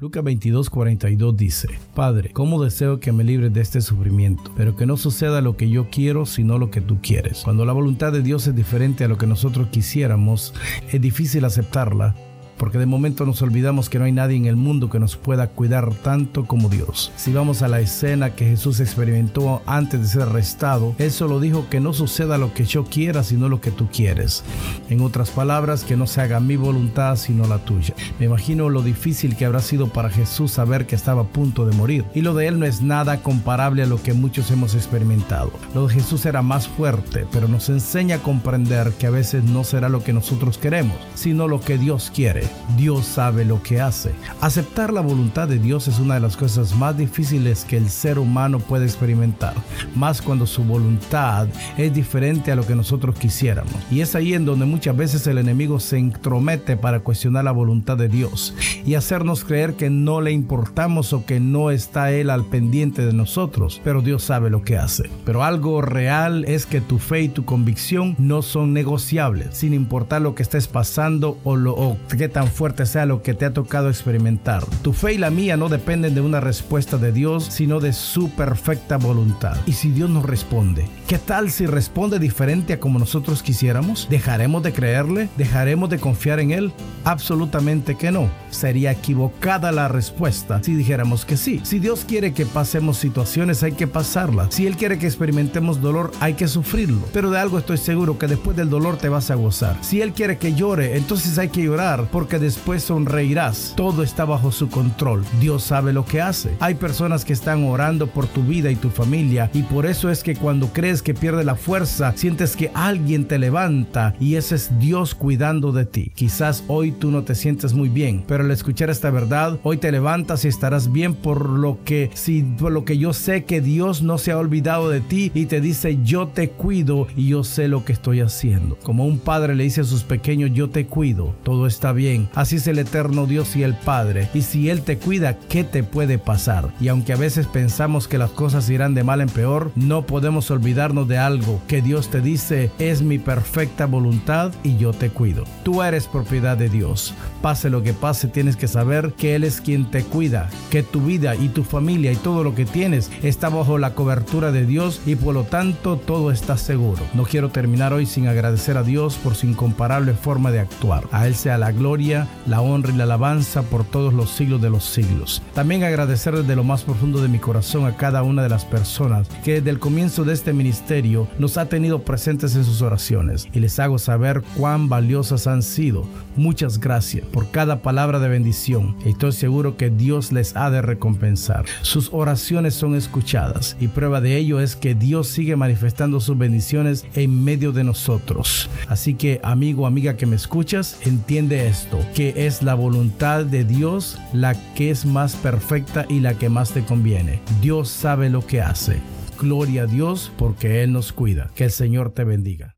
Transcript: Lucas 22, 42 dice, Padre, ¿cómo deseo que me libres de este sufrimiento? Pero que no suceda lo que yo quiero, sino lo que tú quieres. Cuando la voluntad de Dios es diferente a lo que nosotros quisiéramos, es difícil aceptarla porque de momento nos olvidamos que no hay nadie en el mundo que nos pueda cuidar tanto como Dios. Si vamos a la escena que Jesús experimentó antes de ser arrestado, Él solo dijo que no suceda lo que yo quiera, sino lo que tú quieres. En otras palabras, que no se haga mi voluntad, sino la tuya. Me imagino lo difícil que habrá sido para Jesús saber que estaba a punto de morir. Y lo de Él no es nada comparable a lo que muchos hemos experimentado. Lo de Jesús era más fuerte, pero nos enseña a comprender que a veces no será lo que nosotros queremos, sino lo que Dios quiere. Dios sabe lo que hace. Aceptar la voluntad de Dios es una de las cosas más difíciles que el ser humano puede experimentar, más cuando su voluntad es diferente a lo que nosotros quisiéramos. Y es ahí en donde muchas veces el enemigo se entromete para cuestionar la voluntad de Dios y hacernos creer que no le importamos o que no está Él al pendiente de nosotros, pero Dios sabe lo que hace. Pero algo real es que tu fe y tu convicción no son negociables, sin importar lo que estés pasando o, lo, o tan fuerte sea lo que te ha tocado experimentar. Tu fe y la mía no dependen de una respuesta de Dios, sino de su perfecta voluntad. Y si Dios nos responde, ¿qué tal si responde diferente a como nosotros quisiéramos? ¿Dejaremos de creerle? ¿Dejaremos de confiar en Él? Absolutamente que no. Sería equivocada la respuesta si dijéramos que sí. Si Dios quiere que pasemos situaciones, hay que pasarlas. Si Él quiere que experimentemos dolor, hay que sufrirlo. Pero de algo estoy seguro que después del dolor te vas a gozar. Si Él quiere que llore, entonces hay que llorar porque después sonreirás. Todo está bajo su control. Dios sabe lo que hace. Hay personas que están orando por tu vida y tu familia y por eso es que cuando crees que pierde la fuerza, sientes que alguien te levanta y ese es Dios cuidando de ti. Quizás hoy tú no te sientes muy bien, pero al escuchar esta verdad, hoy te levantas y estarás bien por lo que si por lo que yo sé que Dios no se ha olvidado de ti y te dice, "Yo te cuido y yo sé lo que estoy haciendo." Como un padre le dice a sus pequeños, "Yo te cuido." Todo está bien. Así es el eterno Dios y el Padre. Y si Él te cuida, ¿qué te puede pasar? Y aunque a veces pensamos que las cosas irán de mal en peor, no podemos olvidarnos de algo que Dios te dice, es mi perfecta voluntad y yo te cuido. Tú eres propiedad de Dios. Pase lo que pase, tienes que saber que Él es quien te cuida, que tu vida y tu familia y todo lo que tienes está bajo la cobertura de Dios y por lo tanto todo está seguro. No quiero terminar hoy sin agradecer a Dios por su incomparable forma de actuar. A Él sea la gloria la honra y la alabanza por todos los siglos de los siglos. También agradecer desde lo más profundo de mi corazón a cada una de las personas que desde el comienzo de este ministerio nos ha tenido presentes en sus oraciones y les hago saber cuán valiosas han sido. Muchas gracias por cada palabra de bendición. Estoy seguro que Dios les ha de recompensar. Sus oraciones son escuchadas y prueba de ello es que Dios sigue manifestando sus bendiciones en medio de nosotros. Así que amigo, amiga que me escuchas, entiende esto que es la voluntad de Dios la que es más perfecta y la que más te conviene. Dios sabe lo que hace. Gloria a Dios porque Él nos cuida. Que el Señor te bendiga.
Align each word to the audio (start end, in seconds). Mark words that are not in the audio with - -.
Lucas 0.00 0.22
22, 0.22 0.70
42 0.70 1.36
dice, 1.36 1.68
Padre, 1.92 2.30
¿cómo 2.32 2.62
deseo 2.62 3.00
que 3.00 3.10
me 3.10 3.24
libres 3.24 3.52
de 3.52 3.60
este 3.60 3.80
sufrimiento? 3.80 4.52
Pero 4.56 4.76
que 4.76 4.86
no 4.86 4.96
suceda 4.96 5.40
lo 5.40 5.56
que 5.56 5.70
yo 5.70 5.90
quiero, 5.90 6.24
sino 6.24 6.56
lo 6.56 6.70
que 6.70 6.80
tú 6.80 7.00
quieres. 7.02 7.40
Cuando 7.42 7.64
la 7.64 7.72
voluntad 7.72 8.12
de 8.12 8.22
Dios 8.22 8.46
es 8.46 8.54
diferente 8.54 9.02
a 9.02 9.08
lo 9.08 9.18
que 9.18 9.26
nosotros 9.26 9.66
quisiéramos, 9.72 10.54
es 10.92 11.00
difícil 11.00 11.44
aceptarla 11.44 12.14
porque 12.58 12.78
de 12.78 12.86
momento 12.86 13.24
nos 13.24 13.40
olvidamos 13.42 13.88
que 13.88 13.98
no 13.98 14.04
hay 14.04 14.12
nadie 14.12 14.36
en 14.36 14.46
el 14.46 14.56
mundo 14.56 14.90
que 14.90 14.98
nos 14.98 15.16
pueda 15.16 15.48
cuidar 15.48 15.94
tanto 15.94 16.46
como 16.46 16.68
Dios. 16.68 17.12
Si 17.16 17.32
vamos 17.32 17.62
a 17.62 17.68
la 17.68 17.80
escena 17.80 18.34
que 18.34 18.44
Jesús 18.46 18.80
experimentó 18.80 19.62
antes 19.66 20.00
de 20.00 20.08
ser 20.08 20.22
arrestado, 20.22 20.94
Él 20.98 21.10
solo 21.10 21.40
dijo 21.40 21.68
que 21.70 21.80
no 21.80 21.92
suceda 21.92 22.38
lo 22.38 22.52
que 22.52 22.64
yo 22.64 22.84
quiera, 22.84 23.22
sino 23.22 23.48
lo 23.48 23.60
que 23.60 23.70
tú 23.70 23.88
quieres. 23.90 24.44
En 24.90 25.00
otras 25.00 25.30
palabras, 25.30 25.84
que 25.84 25.96
no 25.96 26.06
se 26.06 26.20
haga 26.20 26.40
mi 26.40 26.56
voluntad, 26.56 27.16
sino 27.16 27.46
la 27.46 27.58
tuya. 27.58 27.94
Me 28.18 28.26
imagino 28.26 28.68
lo 28.68 28.82
difícil 28.82 29.36
que 29.36 29.44
habrá 29.44 29.60
sido 29.60 29.88
para 29.88 30.10
Jesús 30.10 30.52
saber 30.52 30.86
que 30.86 30.96
estaba 30.96 31.22
a 31.22 31.26
punto 31.26 31.66
de 31.66 31.76
morir. 31.76 32.04
Y 32.14 32.22
lo 32.22 32.34
de 32.34 32.48
Él 32.48 32.58
no 32.58 32.66
es 32.66 32.82
nada 32.82 33.22
comparable 33.22 33.82
a 33.82 33.86
lo 33.86 34.02
que 34.02 34.12
muchos 34.12 34.50
hemos 34.50 34.74
experimentado. 34.74 35.52
Lo 35.74 35.86
de 35.86 35.94
Jesús 35.94 36.26
era 36.26 36.42
más 36.42 36.68
fuerte, 36.68 37.26
pero 37.32 37.48
nos 37.48 37.68
enseña 37.68 38.16
a 38.16 38.22
comprender 38.22 38.92
que 38.98 39.06
a 39.06 39.10
veces 39.10 39.44
no 39.44 39.64
será 39.64 39.88
lo 39.88 40.02
que 40.02 40.12
nosotros 40.12 40.58
queremos, 40.58 40.96
sino 41.14 41.48
lo 41.48 41.60
que 41.60 41.78
Dios 41.78 42.10
quiere. 42.14 42.47
Dios 42.76 43.06
sabe 43.06 43.44
lo 43.44 43.62
que 43.62 43.80
hace. 43.80 44.12
Aceptar 44.40 44.92
la 44.92 45.00
voluntad 45.00 45.48
de 45.48 45.58
Dios 45.58 45.88
es 45.88 45.98
una 45.98 46.14
de 46.14 46.20
las 46.20 46.36
cosas 46.36 46.76
más 46.76 46.96
difíciles 46.96 47.64
que 47.64 47.76
el 47.76 47.90
ser 47.90 48.18
humano 48.18 48.58
puede 48.58 48.84
experimentar, 48.84 49.54
más 49.94 50.22
cuando 50.22 50.46
su 50.46 50.64
voluntad 50.64 51.48
es 51.76 51.92
diferente 51.94 52.52
a 52.52 52.56
lo 52.56 52.66
que 52.66 52.74
nosotros 52.74 53.18
quisiéramos. 53.18 53.74
Y 53.90 54.00
es 54.00 54.14
ahí 54.14 54.34
en 54.34 54.44
donde 54.44 54.66
muchas 54.66 54.96
veces 54.96 55.26
el 55.26 55.38
enemigo 55.38 55.80
se 55.80 55.98
entromete 55.98 56.76
para 56.76 57.00
cuestionar 57.00 57.44
la 57.44 57.52
voluntad 57.52 57.96
de 57.96 58.08
Dios 58.08 58.54
y 58.84 58.94
hacernos 58.94 59.44
creer 59.44 59.74
que 59.74 59.90
no 59.90 60.20
le 60.20 60.32
importamos 60.32 61.12
o 61.12 61.24
que 61.24 61.40
no 61.40 61.70
está 61.70 62.12
Él 62.12 62.30
al 62.30 62.44
pendiente 62.44 63.04
de 63.04 63.12
nosotros, 63.12 63.80
pero 63.84 64.02
Dios 64.02 64.22
sabe 64.22 64.50
lo 64.50 64.62
que 64.62 64.76
hace. 64.76 65.10
Pero 65.24 65.44
algo 65.44 65.82
real 65.82 66.44
es 66.46 66.66
que 66.66 66.80
tu 66.80 66.98
fe 66.98 67.22
y 67.22 67.28
tu 67.28 67.44
convicción 67.44 68.14
no 68.18 68.42
son 68.42 68.72
negociables, 68.72 69.48
sin 69.52 69.74
importar 69.74 70.22
lo 70.22 70.34
que 70.34 70.42
estés 70.42 70.68
pasando 70.68 71.38
o, 71.44 71.56
lo, 71.56 71.74
o 71.74 71.96
tan 72.38 72.46
fuerte 72.46 72.86
sea 72.86 73.04
lo 73.04 73.20
que 73.20 73.34
te 73.34 73.46
ha 73.46 73.52
tocado 73.52 73.88
experimentar. 73.88 74.64
Tu 74.82 74.92
fe 74.92 75.14
y 75.14 75.18
la 75.18 75.28
mía 75.28 75.56
no 75.56 75.68
dependen 75.68 76.14
de 76.14 76.20
una 76.20 76.38
respuesta 76.38 76.96
de 76.96 77.10
Dios, 77.10 77.48
sino 77.50 77.80
de 77.80 77.92
su 77.92 78.30
perfecta 78.30 78.96
voluntad. 78.96 79.56
Y 79.66 79.72
si 79.72 79.90
Dios 79.90 80.08
nos 80.08 80.24
responde, 80.24 80.86
¿qué 81.08 81.18
tal 81.18 81.50
si 81.50 81.66
responde 81.66 82.20
diferente 82.20 82.74
a 82.74 82.78
como 82.78 83.00
nosotros 83.00 83.42
quisiéramos? 83.42 84.06
¿Dejaremos 84.08 84.62
de 84.62 84.72
creerle? 84.72 85.28
¿Dejaremos 85.36 85.90
de 85.90 85.98
confiar 85.98 86.38
en 86.38 86.52
Él? 86.52 86.72
Absolutamente 87.02 87.96
que 87.96 88.12
no. 88.12 88.30
Sería 88.50 88.92
equivocada 88.92 89.72
la 89.72 89.88
respuesta 89.88 90.62
si 90.62 90.76
dijéramos 90.76 91.24
que 91.24 91.36
sí. 91.36 91.60
Si 91.64 91.80
Dios 91.80 92.04
quiere 92.06 92.34
que 92.34 92.46
pasemos 92.46 92.98
situaciones, 92.98 93.64
hay 93.64 93.72
que 93.72 93.88
pasarlas. 93.88 94.54
Si 94.54 94.64
Él 94.64 94.76
quiere 94.76 95.00
que 95.00 95.06
experimentemos 95.06 95.80
dolor, 95.80 96.12
hay 96.20 96.34
que 96.34 96.46
sufrirlo. 96.46 97.02
Pero 97.12 97.32
de 97.32 97.40
algo 97.40 97.58
estoy 97.58 97.78
seguro 97.78 98.16
que 98.16 98.28
después 98.28 98.56
del 98.56 98.70
dolor 98.70 98.96
te 98.96 99.08
vas 99.08 99.32
a 99.32 99.34
gozar. 99.34 99.76
Si 99.80 100.00
Él 100.00 100.12
quiere 100.12 100.38
que 100.38 100.54
llore, 100.54 100.96
entonces 100.96 101.36
hay 101.38 101.48
que 101.48 101.64
llorar 101.64 102.06
porque 102.12 102.27
después 102.36 102.82
sonreirás. 102.82 103.72
Todo 103.76 104.02
está 104.02 104.24
bajo 104.24 104.52
su 104.52 104.68
control. 104.68 105.24
Dios 105.40 105.62
sabe 105.62 105.92
lo 105.92 106.04
que 106.04 106.20
hace. 106.20 106.50
Hay 106.60 106.74
personas 106.74 107.24
que 107.24 107.32
están 107.32 107.64
orando 107.64 108.08
por 108.08 108.26
tu 108.26 108.42
vida 108.42 108.70
y 108.70 108.76
tu 108.76 108.90
familia 108.90 109.50
y 109.54 109.62
por 109.62 109.86
eso 109.86 110.10
es 110.10 110.22
que 110.22 110.36
cuando 110.36 110.68
crees 110.72 111.02
que 111.02 111.14
pierde 111.14 111.44
la 111.44 111.54
fuerza, 111.54 112.12
sientes 112.16 112.56
que 112.56 112.70
alguien 112.74 113.26
te 113.26 113.38
levanta 113.38 114.14
y 114.20 114.34
ese 114.34 114.56
es 114.56 114.78
Dios 114.78 115.14
cuidando 115.14 115.72
de 115.72 115.86
ti. 115.86 116.12
Quizás 116.14 116.64
hoy 116.68 116.92
tú 116.92 117.10
no 117.10 117.22
te 117.22 117.34
sientes 117.34 117.72
muy 117.72 117.88
bien, 117.88 118.24
pero 118.26 118.44
al 118.44 118.50
escuchar 118.50 118.90
esta 118.90 119.10
verdad, 119.10 119.58
hoy 119.62 119.76
te 119.76 119.92
levantas 119.92 120.44
y 120.44 120.48
estarás 120.48 120.92
bien 120.92 121.14
por 121.14 121.48
lo 121.48 121.78
que 121.84 122.10
si 122.14 122.42
por 122.42 122.72
lo 122.72 122.84
que 122.84 122.98
yo 122.98 123.12
sé 123.12 123.44
que 123.44 123.60
Dios 123.60 124.02
no 124.02 124.18
se 124.18 124.32
ha 124.32 124.38
olvidado 124.38 124.90
de 124.90 125.00
ti 125.00 125.30
y 125.34 125.46
te 125.46 125.60
dice, 125.60 125.98
"Yo 126.02 126.28
te 126.28 126.50
cuido 126.50 127.06
y 127.16 127.28
yo 127.28 127.44
sé 127.44 127.68
lo 127.68 127.84
que 127.84 127.92
estoy 127.92 128.20
haciendo." 128.20 128.76
Como 128.82 129.06
un 129.06 129.18
padre 129.18 129.54
le 129.54 129.64
dice 129.64 129.82
a 129.82 129.84
sus 129.84 130.02
pequeños, 130.02 130.50
"Yo 130.52 130.70
te 130.70 130.86
cuido." 130.86 131.34
Todo 131.44 131.66
está 131.66 131.92
bien. 131.92 132.07
Así 132.34 132.56
es 132.56 132.66
el 132.66 132.78
eterno 132.78 133.26
Dios 133.26 133.54
y 133.56 133.62
el 133.62 133.74
Padre. 133.74 134.28
Y 134.32 134.42
si 134.42 134.70
Él 134.70 134.82
te 134.82 134.98
cuida, 134.98 135.36
¿qué 135.48 135.64
te 135.64 135.82
puede 135.82 136.18
pasar? 136.18 136.72
Y 136.80 136.88
aunque 136.88 137.12
a 137.12 137.16
veces 137.16 137.46
pensamos 137.46 138.08
que 138.08 138.18
las 138.18 138.30
cosas 138.30 138.70
irán 138.70 138.94
de 138.94 139.04
mal 139.04 139.20
en 139.20 139.28
peor, 139.28 139.72
no 139.74 140.06
podemos 140.06 140.50
olvidarnos 140.50 141.06
de 141.08 141.18
algo 141.18 141.60
que 141.68 141.82
Dios 141.82 142.08
te 142.08 142.20
dice, 142.20 142.70
es 142.78 143.02
mi 143.02 143.18
perfecta 143.18 143.86
voluntad 143.86 144.52
y 144.62 144.76
yo 144.78 144.92
te 144.92 145.10
cuido. 145.10 145.44
Tú 145.64 145.82
eres 145.82 146.06
propiedad 146.06 146.56
de 146.56 146.70
Dios. 146.70 147.14
Pase 147.42 147.68
lo 147.68 147.82
que 147.82 147.92
pase, 147.92 148.28
tienes 148.28 148.56
que 148.56 148.68
saber 148.68 149.12
que 149.12 149.34
Él 149.34 149.44
es 149.44 149.60
quien 149.60 149.90
te 149.90 150.02
cuida, 150.02 150.48
que 150.70 150.82
tu 150.82 151.02
vida 151.02 151.36
y 151.36 151.48
tu 151.48 151.62
familia 151.62 152.10
y 152.12 152.16
todo 152.16 152.42
lo 152.42 152.54
que 152.54 152.64
tienes 152.64 153.10
está 153.22 153.50
bajo 153.50 153.76
la 153.76 153.94
cobertura 153.94 154.50
de 154.50 154.64
Dios 154.64 155.02
y 155.04 155.16
por 155.16 155.34
lo 155.34 155.44
tanto 155.44 155.96
todo 155.96 156.30
está 156.30 156.56
seguro. 156.56 157.02
No 157.12 157.24
quiero 157.24 157.50
terminar 157.50 157.92
hoy 157.92 158.06
sin 158.06 158.28
agradecer 158.28 158.76
a 158.78 158.82
Dios 158.82 159.16
por 159.16 159.34
su 159.34 159.46
incomparable 159.46 160.14
forma 160.14 160.50
de 160.50 160.60
actuar. 160.60 161.04
A 161.12 161.26
Él 161.26 161.34
sea 161.34 161.58
la 161.58 161.70
gloria 161.72 161.97
la 162.46 162.60
honra 162.60 162.92
y 162.92 162.96
la 162.96 163.04
alabanza 163.04 163.62
por 163.62 163.84
todos 163.84 164.14
los 164.14 164.30
siglos 164.30 164.62
de 164.62 164.70
los 164.70 164.84
siglos. 164.84 165.42
También 165.52 165.82
agradecer 165.82 166.36
desde 166.36 166.54
lo 166.54 166.62
más 166.62 166.84
profundo 166.84 167.20
de 167.20 167.28
mi 167.28 167.38
corazón 167.38 167.86
a 167.86 167.96
cada 167.96 168.22
una 168.22 168.42
de 168.42 168.48
las 168.48 168.64
personas 168.64 169.26
que 169.42 169.54
desde 169.54 169.70
el 169.70 169.80
comienzo 169.80 170.24
de 170.24 170.32
este 170.32 170.52
ministerio 170.52 171.26
nos 171.40 171.56
ha 171.56 171.68
tenido 171.68 172.02
presentes 172.02 172.54
en 172.54 172.64
sus 172.64 172.82
oraciones 172.82 173.48
y 173.52 173.58
les 173.58 173.80
hago 173.80 173.98
saber 173.98 174.42
cuán 174.56 174.88
valiosas 174.88 175.48
han 175.48 175.62
sido. 175.62 176.04
Muchas 176.36 176.78
gracias 176.78 177.26
por 177.26 177.50
cada 177.50 177.82
palabra 177.82 178.20
de 178.20 178.28
bendición. 178.28 178.96
Estoy 179.04 179.32
seguro 179.32 179.76
que 179.76 179.90
Dios 179.90 180.30
les 180.30 180.54
ha 180.54 180.70
de 180.70 180.82
recompensar. 180.82 181.64
Sus 181.82 182.10
oraciones 182.12 182.74
son 182.74 182.94
escuchadas 182.94 183.76
y 183.80 183.88
prueba 183.88 184.20
de 184.20 184.36
ello 184.36 184.60
es 184.60 184.76
que 184.76 184.94
Dios 184.94 185.26
sigue 185.26 185.56
manifestando 185.56 186.20
sus 186.20 186.38
bendiciones 186.38 187.06
en 187.14 187.42
medio 187.42 187.72
de 187.72 187.82
nosotros. 187.82 188.70
Así 188.86 189.14
que 189.14 189.40
amigo, 189.42 189.84
amiga 189.84 190.16
que 190.16 190.26
me 190.26 190.36
escuchas, 190.36 191.00
entiende 191.04 191.66
esto 191.66 191.87
que 192.14 192.46
es 192.46 192.62
la 192.62 192.74
voluntad 192.74 193.44
de 193.44 193.64
Dios 193.64 194.18
la 194.32 194.54
que 194.74 194.90
es 194.90 195.06
más 195.06 195.36
perfecta 195.36 196.06
y 196.08 196.20
la 196.20 196.34
que 196.34 196.48
más 196.48 196.72
te 196.72 196.84
conviene. 196.84 197.40
Dios 197.60 197.88
sabe 197.88 198.30
lo 198.30 198.46
que 198.46 198.60
hace. 198.60 199.00
Gloria 199.40 199.82
a 199.82 199.86
Dios 199.86 200.32
porque 200.36 200.82
Él 200.82 200.92
nos 200.92 201.12
cuida. 201.12 201.50
Que 201.54 201.64
el 201.64 201.70
Señor 201.70 202.10
te 202.10 202.24
bendiga. 202.24 202.77